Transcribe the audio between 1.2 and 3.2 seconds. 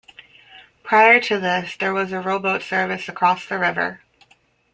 this there was a rowboat service